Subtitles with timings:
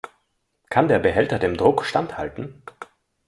[0.71, 2.63] Kann der Behälter dem Druck standhalten?